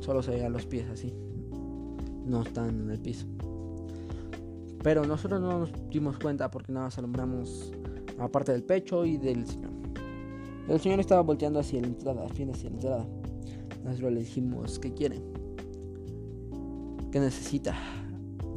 Solo 0.00 0.22
se 0.22 0.30
veían 0.32 0.52
los 0.52 0.66
pies 0.66 0.88
así. 0.88 1.12
No 2.26 2.42
están 2.42 2.80
en 2.80 2.90
el 2.90 3.00
piso. 3.00 3.26
Pero 4.82 5.04
nosotros 5.04 5.40
no 5.40 5.60
nos 5.60 5.72
dimos 5.90 6.18
cuenta 6.18 6.50
porque 6.50 6.72
nada 6.72 6.86
más 6.86 6.98
alumbramos 6.98 7.72
aparte 8.18 8.52
del 8.52 8.62
pecho 8.62 9.04
y 9.04 9.16
del 9.16 9.46
señor. 9.46 9.70
El 10.68 10.80
señor 10.80 11.00
estaba 11.00 11.22
volteando 11.22 11.60
hacia 11.60 11.80
la 11.80 11.86
entrada, 11.86 12.28
fin 12.28 12.50
hacia 12.50 12.70
la 12.70 12.76
entrada. 12.76 13.06
Nosotros 13.84 14.12
le 14.12 14.20
dijimos, 14.20 14.78
¿qué 14.78 14.92
quiere? 14.92 15.22
¿Qué 17.12 17.20
necesita? 17.20 17.74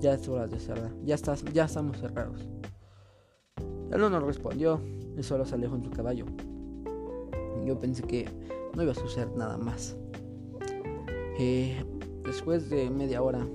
Ya 0.01 0.13
es 0.13 0.27
hora 0.27 0.47
de 0.47 0.59
cerrar. 0.59 0.91
Ya, 1.03 1.15
estás, 1.15 1.43
ya 1.53 1.65
estamos 1.65 1.97
cerrados. 1.99 2.47
Él 3.91 3.99
no 3.99 4.09
nos 4.09 4.23
respondió. 4.23 4.81
Él 5.15 5.23
solo 5.23 5.45
se 5.45 5.55
alejó 5.55 5.75
en 5.75 5.83
su 5.83 5.91
caballo. 5.91 6.25
Yo 7.65 7.79
pensé 7.79 8.03
que 8.03 8.27
no 8.75 8.83
iba 8.83 8.91
a 8.91 8.95
suceder 8.95 9.29
nada 9.35 9.57
más. 9.57 9.95
Eh, 11.37 11.83
después 12.23 12.69
de 12.69 12.89
media 12.89 13.21
hora, 13.21 13.45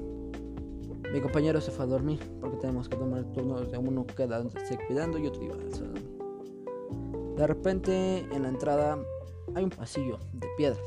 mi 1.12 1.20
compañero 1.20 1.60
se 1.60 1.70
fue 1.70 1.84
a 1.84 1.88
dormir 1.88 2.18
porque 2.40 2.56
tenemos 2.56 2.88
que 2.88 2.96
tomar 2.96 3.24
turnos 3.32 3.70
de 3.70 3.78
uno 3.78 4.06
quedándose 4.06 4.78
cuidando 4.86 5.18
y 5.18 5.26
otro 5.26 5.44
iba 5.44 5.54
a 5.54 7.36
De 7.36 7.46
repente, 7.46 8.26
en 8.32 8.42
la 8.42 8.48
entrada 8.48 8.98
hay 9.54 9.64
un 9.64 9.70
pasillo 9.70 10.18
de 10.32 10.48
piedras 10.56 10.82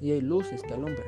y 0.00 0.12
hay 0.12 0.20
luces 0.20 0.62
que 0.62 0.74
alumbran. 0.74 1.06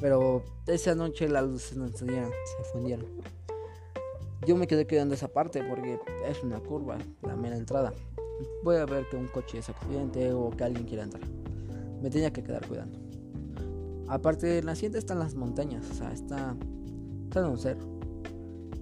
Pero 0.00 0.42
esa 0.66 0.94
noche 0.94 1.28
las 1.28 1.44
luces 1.44 1.76
no 1.76 1.86
encendieron, 1.86 2.30
se 2.56 2.64
fundieron. 2.70 3.06
Yo 4.46 4.54
me 4.56 4.68
quedé 4.68 4.86
quedando 4.86 5.14
esa 5.14 5.28
parte 5.28 5.62
porque 5.64 5.98
es 6.24 6.42
una 6.44 6.60
curva, 6.60 6.98
la 7.22 7.34
mera 7.34 7.56
entrada. 7.56 7.92
A 8.64 8.84
ver 8.84 9.08
que 9.08 9.16
un 9.16 9.26
coche 9.26 9.58
es 9.58 9.68
accidente 9.68 10.32
o 10.32 10.50
que 10.50 10.62
alguien 10.62 10.84
quiera 10.84 11.02
entrar. 11.02 11.24
Me 12.00 12.10
tenía 12.10 12.32
que 12.32 12.44
quedar 12.44 12.64
cuidando. 12.66 13.07
Aparte 14.08 14.46
de 14.46 14.62
la 14.62 14.72
hacienda 14.72 14.98
están 14.98 15.18
las 15.18 15.34
montañas, 15.34 15.88
o 15.90 15.94
sea, 15.94 16.12
está, 16.12 16.56
está 17.24 17.40
en 17.40 17.46
un 17.46 17.58
cerro. 17.58 17.86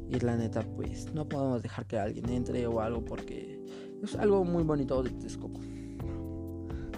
Y 0.08 0.20
la 0.20 0.36
neta, 0.36 0.62
pues 0.62 1.12
no 1.14 1.28
podemos 1.28 1.62
dejar 1.62 1.86
que 1.86 1.98
alguien 1.98 2.28
entre 2.30 2.66
o 2.66 2.80
algo 2.80 3.04
porque 3.04 3.60
es 4.02 4.14
algo 4.14 4.44
muy 4.44 4.62
bonito 4.62 5.02
de 5.02 5.10
Texcoco. 5.10 5.60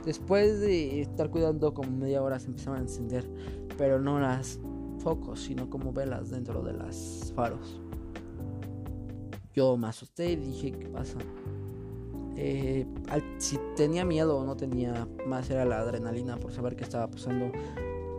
Después 0.04 0.60
de 0.60 1.02
estar 1.02 1.30
cuidando 1.30 1.72
como 1.72 1.90
media 1.90 2.22
hora 2.22 2.38
se 2.38 2.48
empezaron 2.48 2.78
a 2.78 2.82
encender, 2.82 3.24
pero 3.76 4.00
no 4.00 4.20
las 4.20 4.60
focos, 4.98 5.40
sino 5.40 5.70
como 5.70 5.92
velas 5.92 6.30
dentro 6.30 6.62
de 6.62 6.74
las 6.74 7.32
faros. 7.34 7.80
Yo 9.54 9.76
me 9.76 9.88
asusté 9.88 10.32
y 10.32 10.36
dije, 10.36 10.72
¿qué 10.72 10.88
pasa? 10.88 11.18
Eh, 12.36 12.86
si 13.38 13.58
tenía 13.74 14.04
miedo 14.04 14.38
o 14.38 14.44
no 14.44 14.56
tenía, 14.56 15.08
más 15.26 15.50
era 15.50 15.64
la 15.64 15.80
adrenalina 15.80 16.36
por 16.36 16.52
saber 16.52 16.76
qué 16.76 16.84
estaba 16.84 17.10
pasando. 17.10 17.50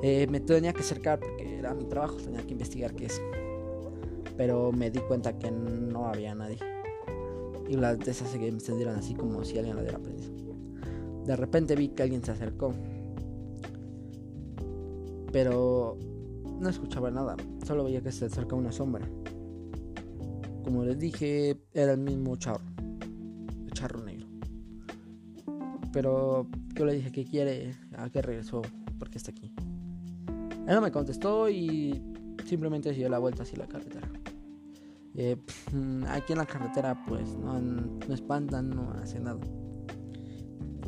Eh, 0.02 0.28
me 0.30 0.40
tenía 0.40 0.74
que 0.74 0.80
acercar 0.80 1.20
porque 1.20 1.58
era 1.58 1.74
mi 1.74 1.86
trabajo, 1.86 2.16
tenía 2.16 2.42
que 2.42 2.54
investigar 2.54 2.94
qué 2.94 3.08
es. 3.08 3.22
Pero 4.38 4.72
me 4.72 4.90
di 4.90 5.00
cuenta 5.00 5.38
que 5.38 5.52
no 5.52 6.06
había 6.06 6.34
nadie. 6.34 6.60
Y 7.68 7.76
las 7.76 8.00
de 8.00 8.12
esas 8.12 8.30
se 8.30 8.48
encendieron 8.48 8.96
así 8.96 9.14
como 9.14 9.44
si 9.44 9.58
alguien 9.58 9.76
la 9.76 10.00
prendido. 10.00 10.32
De 11.26 11.36
repente 11.36 11.76
vi 11.76 11.90
que 11.90 12.04
alguien 12.04 12.24
se 12.24 12.32
acercó. 12.32 12.74
Pero 15.32 15.98
no 16.60 16.70
escuchaba 16.70 17.12
nada, 17.12 17.38
solo 17.66 17.84
veía 17.84 18.02
que 18.02 18.12
se 18.12 18.26
acercaba 18.26 18.60
una 18.60 18.72
sombra. 18.72 19.08
Como 20.64 20.84
les 20.84 20.98
dije, 21.00 21.58
era 21.74 21.94
el 21.94 22.00
mismo 22.00 22.36
charro, 22.36 22.64
el 23.66 23.72
charro 23.74 24.04
negro. 24.04 24.28
Pero 25.94 26.48
yo 26.76 26.86
le 26.86 26.94
dije 26.94 27.12
que 27.12 27.26
quiere, 27.26 27.76
a 27.96 28.10
qué 28.10 28.22
regresó, 28.22 28.62
porque 28.98 29.18
está. 29.18 29.29
Él 30.70 30.76
no 30.76 30.82
me 30.82 30.92
contestó 30.92 31.50
y 31.50 32.00
simplemente 32.46 32.94
dio 32.94 33.10
la 33.10 33.18
vuelta 33.18 33.42
hacia 33.42 33.58
la 33.58 33.68
carretera. 33.68 34.08
Eh, 35.16 35.36
aquí 36.08 36.34
en 36.34 36.38
la 36.38 36.46
carretera 36.46 37.04
pues 37.08 37.36
no, 37.36 37.60
espantan, 38.14 38.70
no 38.70 38.92
hace 39.02 39.20
nada. 39.20 39.40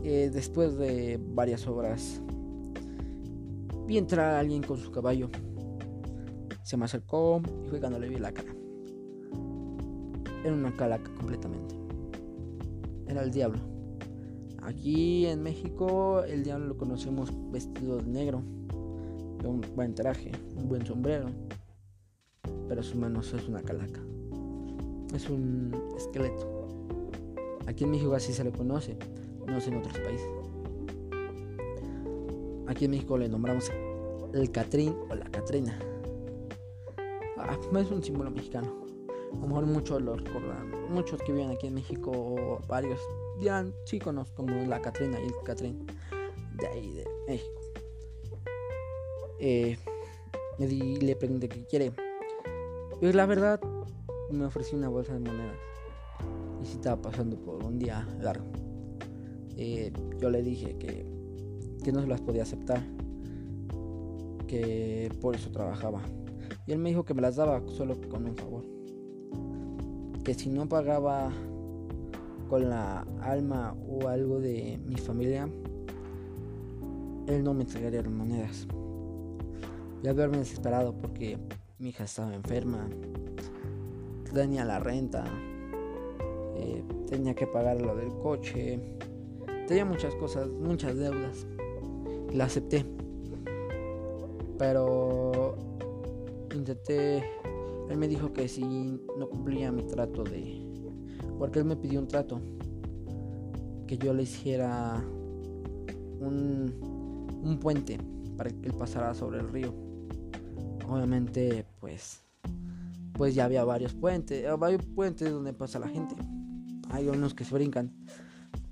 Eh, 0.03 0.29
después 0.31 0.77
de 0.77 1.19
varias 1.33 1.65
horas 1.65 2.21
vi 3.88 3.97
entrar 3.97 4.35
a 4.35 4.39
alguien 4.39 4.61
con 4.61 4.77
su 4.77 4.91
caballo 4.91 5.31
se 6.61 6.77
me 6.77 6.85
acercó 6.85 7.41
y 7.65 7.67
fue 7.67 7.79
cuando 7.79 7.97
le 7.97 8.07
vi 8.07 8.17
la 8.17 8.31
cara. 8.31 8.53
Era 10.43 10.53
una 10.53 10.75
calaca 10.75 11.11
completamente. 11.15 11.75
Era 13.07 13.23
el 13.23 13.31
diablo. 13.31 13.59
Aquí 14.61 15.25
en 15.25 15.41
México 15.41 16.23
el 16.23 16.43
diablo 16.43 16.67
lo 16.67 16.77
conocemos 16.77 17.33
vestido 17.51 17.97
de 17.97 18.03
negro, 18.03 18.43
un 19.43 19.62
buen 19.75 19.95
traje, 19.95 20.31
un 20.55 20.67
buen 20.67 20.86
sombrero, 20.86 21.27
pero 22.67 22.83
su 22.83 22.98
mano 22.98 23.21
es 23.21 23.33
una 23.48 23.62
calaca. 23.62 24.00
Es 25.13 25.29
un 25.29 25.71
esqueleto. 25.98 26.67
Aquí 27.67 27.83
en 27.83 27.91
México 27.91 28.13
así 28.13 28.33
se 28.33 28.43
le 28.43 28.51
conoce, 28.51 28.98
no 29.45 29.60
sé 29.60 29.69
en 29.69 29.77
otros 29.77 29.98
países. 30.00 30.29
Aquí 32.67 32.86
en 32.86 32.91
México 32.91 33.17
le 33.17 33.27
nombramos 33.27 33.71
el 34.33 34.51
Catrín 34.51 34.95
o 35.10 35.15
la 35.15 35.25
Catrina. 35.25 35.77
Ah, 37.38 37.57
es 37.79 37.91
un 37.91 38.03
símbolo 38.03 38.31
mexicano. 38.31 38.86
A 39.33 39.36
lo 39.36 39.48
mejor 39.48 39.65
muchos 39.65 40.01
lo 40.01 40.15
recordan. 40.15 40.71
Muchos 40.89 41.21
que 41.24 41.31
viven 41.31 41.51
aquí 41.51 41.67
en 41.67 41.75
México, 41.75 42.60
varios, 42.67 43.00
dirán, 43.39 43.74
sí 43.86 44.00
conozco 44.00 44.45
como 44.45 44.65
la 44.65 44.81
Catrina 44.81 45.19
y 45.19 45.25
el 45.25 45.33
Catrín 45.43 45.86
de 46.57 46.67
ahí, 46.67 46.93
de 46.93 47.05
México. 47.27 47.61
Eh, 49.43 49.75
di, 50.60 50.98
le 50.98 51.15
pregunté 51.15 51.50
qué 51.50 51.65
quiere. 51.65 51.91
Y 53.01 53.12
la 53.12 53.25
verdad, 53.25 53.60
me 54.29 54.45
ofreció 54.45 54.77
una 54.77 54.88
bolsa 54.88 55.13
de 55.13 55.19
monedas. 55.19 55.57
Y 56.62 56.65
si 56.67 56.74
estaba 56.74 57.01
pasando 57.01 57.38
por 57.38 57.63
un 57.63 57.79
día 57.79 58.07
largo. 58.21 58.45
Eh, 59.57 59.91
yo 60.19 60.29
le 60.29 60.43
dije 60.43 60.77
que, 60.77 61.07
que 61.83 61.91
no 61.91 62.01
se 62.01 62.07
las 62.07 62.21
podía 62.21 62.43
aceptar. 62.43 62.83
Que 64.45 65.12
por 65.19 65.36
eso 65.36 65.50
trabajaba. 65.50 66.03
Y 66.67 66.74
él 66.74 66.77
me 66.77 66.89
dijo 66.89 67.03
que 67.03 67.15
me 67.15 67.24
las 67.24 67.38
daba 67.38 67.63
solo 67.67 68.00
con 68.10 68.25
un 68.25 68.36
favor. 68.36 68.63
Que 70.24 70.36
si 70.36 70.50
no 70.50 70.69
pagaba 70.69 71.31
con 72.48 72.69
la 72.69 73.07
alma 73.21 73.75
o 73.88 74.07
algo 74.07 74.39
de 74.39 74.79
mi 74.86 74.98
familia, 74.98 75.50
él 77.25 77.43
no 77.43 77.55
me 77.55 77.63
entregaría 77.63 78.03
las 78.03 78.12
monedas. 78.12 78.67
Ya 80.03 80.12
haberme 80.12 80.39
desesperado 80.39 80.93
porque 80.98 81.38
mi 81.77 81.89
hija 81.89 82.05
estaba 82.05 82.34
enferma, 82.34 82.89
tenía 84.34 84.65
la 84.65 84.79
renta, 84.79 85.25
eh, 86.55 86.84
tenía 87.08 87.36
que 87.36 87.46
pagar 87.46 87.81
lo 87.81 87.96
del 87.96 88.10
coche, 88.17 88.79
tenía 89.67 89.86
muchas 89.86 90.15
cosas, 90.15 90.48
muchas 90.48 90.96
deudas. 90.96 91.46
La 92.34 92.46
acepté. 92.46 92.86
Pero 94.58 95.55
intenté, 96.53 97.24
él 97.89 97.98
me 97.98 98.08
dijo 98.08 98.31
que 98.31 98.48
si 98.48 98.63
no 98.63 99.29
cumplía 99.29 99.72
mi 99.72 99.84
trato 99.84 100.24
de, 100.24 100.65
porque 101.38 101.60
él 101.60 101.65
me 101.65 101.75
pidió 101.75 102.00
un 102.00 102.08
trato, 102.08 102.39
que 103.88 103.98
yo 103.98 104.13
le 104.13 104.24
hiciera 104.24 105.03
un, 106.20 106.74
un 107.43 107.60
puente 107.60 107.98
para 108.38 108.50
que 108.50 108.67
él 108.67 108.74
pasara 108.74 109.13
sobre 109.13 109.39
el 109.39 109.50
río. 109.50 109.90
Obviamente, 110.91 111.65
pues, 111.79 112.21
pues 113.13 113.33
ya 113.33 113.45
había 113.45 113.63
varios 113.63 113.93
puentes, 113.93 114.43
eh, 114.43 114.51
varios 114.60 114.86
puentes 114.86 115.31
donde 115.31 115.53
pasa 115.53 115.79
la 115.79 115.88
gente. 115.88 116.15
Hay 116.89 117.07
unos 117.07 117.33
que 117.33 117.45
se 117.45 117.53
brincan, 117.53 117.93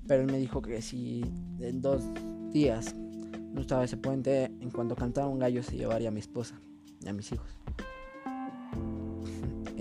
pero 0.05 0.23
él 0.23 0.27
me 0.29 0.37
dijo 0.37 0.61
que 0.61 0.81
si 0.81 1.23
en 1.61 1.81
dos 1.81 2.03
días 2.51 2.93
no 2.93 3.61
estaba 3.61 3.85
ese 3.85 3.95
puente, 3.95 4.51
en 4.59 4.69
cuanto 4.69 4.97
cantara 4.97 5.27
un 5.27 5.39
gallo 5.39 5.63
se 5.63 5.77
llevaría 5.77 6.09
a 6.09 6.11
mi 6.11 6.19
esposa 6.19 6.59
y 7.01 7.07
a 7.07 7.13
mis 7.13 7.31
hijos. 7.31 7.47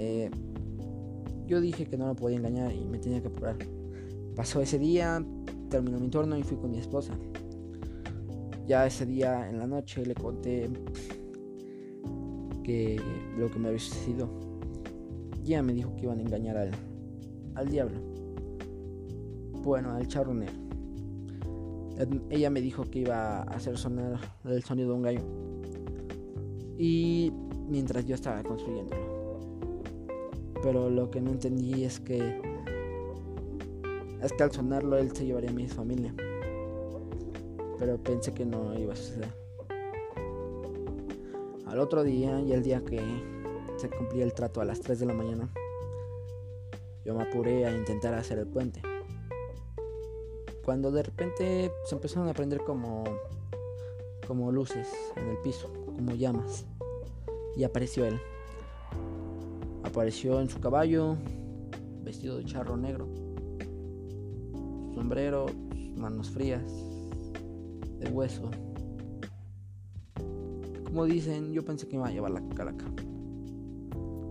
Eh, 0.00 0.30
yo 1.48 1.60
dije 1.60 1.86
que 1.86 1.98
no 1.98 2.06
lo 2.06 2.14
podía 2.14 2.36
engañar 2.36 2.72
y 2.72 2.84
me 2.84 2.98
tenía 2.98 3.20
que 3.20 3.26
apurar. 3.26 3.56
Pasó 4.36 4.62
ese 4.62 4.78
día, 4.78 5.26
terminó 5.68 5.98
mi 5.98 6.08
turno 6.08 6.38
y 6.38 6.44
fui 6.44 6.56
con 6.56 6.70
mi 6.70 6.78
esposa. 6.78 7.18
Ya 8.64 8.86
ese 8.86 9.06
día 9.06 9.50
en 9.50 9.58
la 9.58 9.66
noche 9.66 10.06
le 10.06 10.14
conté 10.14 10.70
lo 13.36 13.50
que 13.50 13.58
me 13.58 13.68
había 13.68 13.80
sucedido. 13.80 14.28
Ya 15.44 15.62
me 15.62 15.72
dijo 15.72 15.94
que 15.96 16.02
iban 16.02 16.18
a 16.18 16.22
engañar 16.22 16.56
al, 16.56 16.70
al 17.54 17.68
diablo. 17.68 17.98
Bueno, 19.62 19.92
al 19.92 20.06
charronero. 20.06 20.52
Ella 22.30 22.50
me 22.50 22.60
dijo 22.60 22.84
que 22.84 23.00
iba 23.00 23.38
a 23.38 23.42
hacer 23.42 23.76
sonar 23.76 24.20
el 24.44 24.62
sonido 24.62 24.90
de 24.90 24.94
un 24.94 25.02
gallo. 25.02 25.20
Y 26.78 27.32
mientras 27.68 28.06
yo 28.06 28.14
estaba 28.14 28.42
construyéndolo. 28.42 29.18
Pero 30.62 30.90
lo 30.90 31.10
que 31.10 31.20
no 31.20 31.30
entendí 31.30 31.84
es 31.84 31.98
que 31.98 32.40
es 34.22 34.32
que 34.32 34.42
al 34.42 34.50
sonarlo 34.50 34.96
él 34.96 35.12
se 35.14 35.26
llevaría 35.26 35.50
a 35.50 35.52
mi 35.52 35.68
familia. 35.68 36.14
Pero 37.78 38.02
pensé 38.02 38.32
que 38.34 38.44
no 38.44 38.78
iba 38.78 38.92
a 38.92 38.96
suceder. 38.96 39.47
Al 41.68 41.78
otro 41.80 42.02
día 42.02 42.40
y 42.40 42.52
el 42.52 42.62
día 42.62 42.84
que 42.84 43.00
se 43.76 43.88
cumplía 43.90 44.24
el 44.24 44.32
trato 44.32 44.60
a 44.60 44.64
las 44.64 44.80
3 44.80 44.98
de 44.98 45.06
la 45.06 45.14
mañana, 45.14 45.52
yo 47.04 47.14
me 47.14 47.22
apuré 47.22 47.66
a 47.66 47.76
intentar 47.76 48.14
hacer 48.14 48.38
el 48.38 48.46
puente. 48.46 48.82
Cuando 50.64 50.90
de 50.90 51.02
repente 51.02 51.72
se 51.84 51.94
empezaron 51.94 52.28
a 52.28 52.34
prender 52.34 52.60
como 52.60 53.04
como 54.28 54.52
luces 54.52 54.86
en 55.16 55.26
el 55.26 55.38
piso, 55.38 55.72
como 55.86 56.14
llamas. 56.14 56.66
Y 57.56 57.64
apareció 57.64 58.04
él. 58.04 58.20
Apareció 59.82 60.38
en 60.40 60.50
su 60.50 60.60
caballo, 60.60 61.16
vestido 62.02 62.36
de 62.36 62.44
charro 62.44 62.76
negro, 62.76 63.08
sombrero, 64.94 65.46
manos 65.96 66.30
frías, 66.30 66.62
de 67.98 68.10
hueso. 68.10 68.50
Dicen, 71.06 71.52
yo 71.52 71.64
pensé 71.64 71.86
que 71.86 71.96
iba 71.96 72.08
a 72.08 72.10
llevar 72.10 72.32
la 72.32 72.42
calaca. 72.54 72.84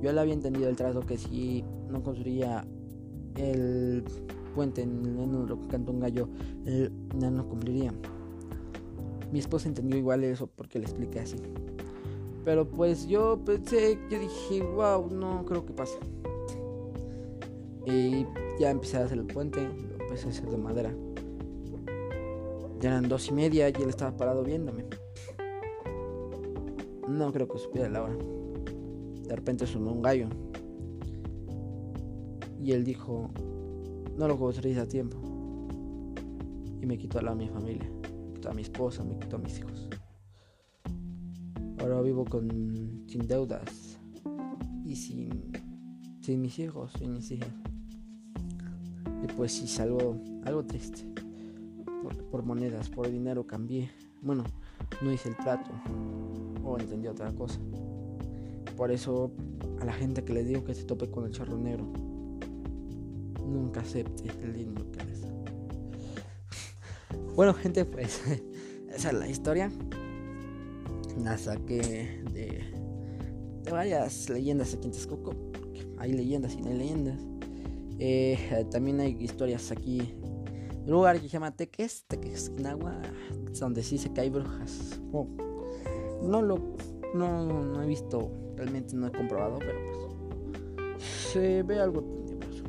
Yo 0.01 0.11
le 0.11 0.19
había 0.19 0.33
entendido 0.33 0.69
el 0.69 0.75
trato 0.75 1.01
que 1.01 1.17
si 1.17 1.63
no 1.89 2.03
construía 2.03 2.67
el 3.35 4.03
puente 4.53 4.81
en 4.81 5.05
el 5.05 5.47
lo 5.47 5.59
que 5.59 5.67
canta 5.67 5.91
un 5.91 5.99
gallo, 5.99 6.29
él 6.65 6.91
no 7.13 7.47
cumpliría. 7.47 7.93
Mi 9.31 9.39
esposa 9.39 9.67
entendió 9.67 9.97
igual 9.97 10.23
eso 10.23 10.47
porque 10.47 10.79
le 10.79 10.85
expliqué 10.85 11.19
así. 11.19 11.37
Pero 12.45 12.67
pues 12.67 13.07
yo 13.07 13.39
pensé, 13.43 13.99
yo 14.09 14.19
dije, 14.19 14.63
wow, 14.63 15.09
no 15.11 15.45
creo 15.45 15.65
que 15.65 15.73
pase. 15.73 15.97
Y 17.85 18.25
ya 18.59 18.69
empecé 18.69 18.97
a 18.97 19.05
hacer 19.05 19.17
el 19.17 19.25
puente, 19.25 19.61
lo 19.61 20.03
empecé 20.03 20.27
a 20.27 20.29
hacer 20.29 20.49
de 20.49 20.57
madera. 20.57 20.93
Ya 22.79 22.89
eran 22.89 23.09
dos 23.09 23.27
y 23.29 23.33
media 23.33 23.69
y 23.69 23.73
él 23.81 23.89
estaba 23.89 24.15
parado 24.15 24.43
viéndome. 24.43 24.85
No 27.07 27.31
creo 27.31 27.47
que 27.47 27.57
supiera 27.57 27.89
la 27.89 28.03
hora. 28.03 28.15
De 28.15 29.35
repente 29.35 29.65
sonó 29.65 29.91
un 29.91 30.01
gallo. 30.01 30.27
Y 32.61 32.71
él 32.71 32.83
dijo, 32.83 33.29
no 34.17 34.27
lo 34.27 34.37
construís 34.37 34.77
a 34.77 34.87
tiempo. 34.87 35.17
Y 36.81 36.85
me 36.85 36.97
quitó 36.97 37.19
a 37.19 37.21
la 37.21 37.35
mi 37.35 37.47
familia, 37.47 37.89
me 38.27 38.33
quitó 38.33 38.49
a 38.49 38.53
mi 38.53 38.61
esposa, 38.61 39.03
me 39.03 39.17
quitó 39.17 39.37
a 39.37 39.39
mis 39.39 39.57
hijos. 39.59 39.89
Ahora 41.79 42.01
vivo 42.01 42.25
con 42.25 43.05
sin 43.07 43.27
deudas 43.27 43.97
y 44.83 44.95
sin, 44.95 45.51
sin 46.21 46.41
mis 46.41 46.59
hijos, 46.59 46.91
sin 46.97 47.13
mis 47.13 47.31
hijas. 47.31 47.49
Y 49.23 49.27
pues 49.33 49.53
sí, 49.53 49.65
es 49.65 49.79
algo, 49.79 50.17
algo 50.45 50.63
triste. 50.65 51.05
Porque 52.03 52.23
por 52.23 52.43
monedas, 52.43 52.89
por 52.89 53.09
dinero 53.09 53.45
cambié. 53.45 53.89
Bueno, 54.21 54.43
no 55.01 55.11
hice 55.11 55.29
el 55.29 55.37
trato. 55.37 55.71
O 56.67 56.77
entendí 56.77 57.07
otra 57.07 57.31
cosa. 57.31 57.59
Por 58.75 58.91
eso 58.91 59.31
a 59.79 59.85
la 59.85 59.93
gente 59.93 60.23
que 60.23 60.33
le 60.33 60.43
digo 60.43 60.63
que 60.63 60.75
se 60.75 60.83
tope 60.83 61.09
con 61.09 61.25
el 61.25 61.31
charro 61.31 61.57
negro. 61.57 61.85
Nunca 63.43 63.79
acepte 63.79 64.29
el 64.43 64.53
dinero 64.53 64.85
que 64.91 65.03
les 65.05 65.17
bueno 67.37 67.53
gente, 67.53 67.85
pues 67.85 68.19
esa 68.95 69.11
es 69.11 69.13
la 69.13 69.29
historia. 69.29 69.71
La 71.23 71.37
saqué 71.37 72.19
de, 72.33 72.63
de 73.63 73.71
varias 73.71 74.27
leyendas 74.27 74.73
aquí 74.73 74.85
en 74.87 74.91
Texcoco. 74.91 75.35
Hay 75.99 76.13
leyendas 76.13 76.55
y 76.55 76.61
no 76.61 76.69
hay 76.69 76.77
leyendas. 76.77 77.19
Eh, 77.99 78.65
también 78.71 78.99
hay 79.01 79.15
historias 79.19 79.71
aquí. 79.71 80.15
Un 80.83 80.91
lugar 80.91 81.17
que 81.17 81.27
se 81.27 81.33
llama 81.33 81.55
Teques, 81.55 82.05
Tequesquinagua, 82.07 83.01
donde 83.59 83.83
sí 83.83 83.99
se 83.99 84.11
cae 84.11 84.31
brujas. 84.31 84.99
Oh, 85.11 85.27
no 86.21 86.41
lo 86.41 86.57
no, 87.13 87.43
no, 87.43 87.81
he 87.81 87.87
visto, 87.87 88.29
realmente 88.55 88.95
no 88.95 89.07
he 89.07 89.11
comprobado, 89.11 89.59
pero 89.59 89.79
pues 89.85 91.07
se 91.31 91.63
ve 91.63 91.79
algo 91.79 92.01
tenebroso. 92.01 92.63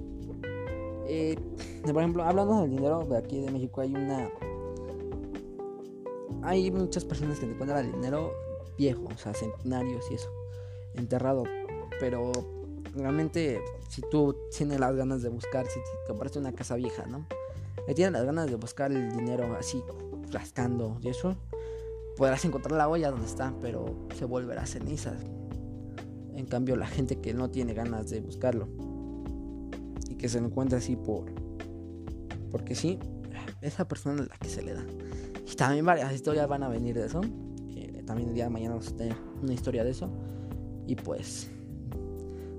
Eh, 1.07 1.37
por 1.83 1.99
ejemplo, 1.99 2.23
hablando 2.23 2.61
del 2.63 2.71
dinero 2.71 3.05
de 3.05 3.17
aquí 3.17 3.41
de 3.41 3.51
México, 3.51 3.81
hay 3.81 3.95
una. 3.95 4.31
Hay 6.43 6.71
muchas 6.71 7.05
personas 7.05 7.41
que 7.41 7.47
encuentran 7.47 7.85
el 7.85 7.93
dinero 7.93 8.33
viejo, 8.77 9.05
o 9.13 9.19
sea, 9.19 9.35
centenarios 9.35 10.09
y 10.11 10.15
eso, 10.15 10.31
enterrado, 10.95 11.45
pero 11.99 12.31
realmente 12.95 13.61
si 13.89 14.03
tú 14.03 14.37
tienes 14.57 14.79
las 14.79 14.95
ganas 14.95 15.23
de 15.23 15.31
buscar, 15.31 15.67
si 15.67 15.81
compraste 16.07 16.39
una 16.39 16.53
casa 16.53 16.77
vieja, 16.77 17.07
¿no? 17.07 17.27
Tienes 17.95 18.13
las 18.13 18.25
ganas 18.25 18.49
de 18.49 18.55
buscar 18.55 18.93
el 18.93 19.11
dinero 19.17 19.57
así, 19.59 19.83
rascando 20.31 20.99
y 21.03 21.09
eso, 21.09 21.35
podrás 22.19 22.45
encontrar 22.45 22.77
la 22.77 22.89
olla 22.89 23.13
donde 23.13 23.27
está, 23.27 23.55
pero 23.63 24.09
se 24.15 24.25
volverá 24.25 24.67
ceniza. 24.67 25.15
En 26.35 26.47
cambio, 26.47 26.77
la 26.77 26.89
gente 26.89 27.21
que 27.21 27.33
no 27.33 27.49
tiene 27.49 27.75
ganas 27.75 28.11
de 28.11 28.21
buscarlo 28.21 28.69
y 30.11 30.17
que 30.17 30.29
se 30.29 30.41
lo 30.41 30.49
encuentra 30.49 30.79
así 30.79 30.97
por. 30.97 31.27
Porque 32.51 32.75
sí, 32.75 32.99
esa 33.63 33.87
persona 33.87 34.23
es 34.23 34.29
la 34.29 34.37
que 34.37 34.49
se 34.49 34.63
le 34.63 34.75
da. 34.75 34.85
Y 35.51 35.55
también 35.55 35.87
varias 35.87 36.13
historias 36.13 36.49
van 36.49 36.65
a 36.65 36.69
venir 36.69 36.97
de 36.97 37.07
eso. 37.07 37.21
También 38.05 38.31
el 38.31 38.35
día 38.35 38.45
de 38.45 38.51
mañana 38.51 38.71
vamos 38.71 38.89
a 38.89 38.97
tener 38.97 39.15
una 39.43 39.53
historia 39.53 39.85
de 39.85 39.91
eso. 39.91 40.11
Y 40.87 40.97
pues 40.97 41.51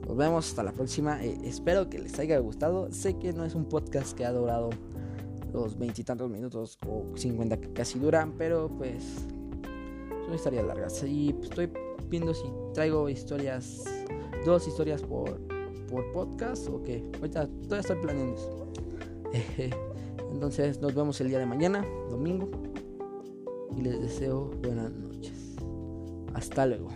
nos 0.08 0.16
vemos 0.16 0.48
hasta 0.48 0.64
la 0.64 0.72
próxima. 0.72 1.24
Eh, 1.26 1.40
espero 1.44 1.90
que 1.90 2.00
les 2.00 2.18
haya 2.20 2.38
gustado. 2.38 2.92
Sé 2.92 3.18
que 3.18 3.34
no 3.34 3.44
es 3.44 3.56
un 3.56 3.66
podcast 3.66 4.16
que 4.16 4.26
ha 4.26 4.32
durado 4.32 4.70
los 5.52 5.78
veintitantos 5.78 6.30
minutos 6.30 6.78
o 6.88 7.04
cincuenta 7.16 7.58
que 7.58 7.74
casi 7.74 7.98
duran, 7.98 8.34
pero 8.38 8.70
pues 8.78 9.26
son 10.30 10.36
historias 10.36 10.66
largas. 10.66 11.04
Y 11.04 11.36
estoy 11.42 11.72
viendo 12.08 12.34
si 12.34 12.46
traigo 12.74 13.10
historias, 13.10 13.84
dos 14.46 14.68
historias 14.68 15.02
por, 15.02 15.40
por 15.90 16.12
podcast 16.12 16.68
o 16.70 16.82
qué. 16.84 17.04
Ahorita 17.16 17.48
todavía 17.48 17.80
estoy 17.80 17.98
planeando 17.98 18.36
eso. 18.36 18.68
Entonces 20.32 20.80
nos 20.80 20.94
vemos 20.94 21.20
el 21.22 21.30
día 21.30 21.40
de 21.40 21.46
mañana, 21.46 21.86
domingo. 22.10 22.48
Y 23.76 23.82
les 23.82 24.00
deseo 24.02 24.52
buenas 24.62 24.92
noches. 24.92 25.56
Hasta 26.34 26.66
luego. 26.66 26.90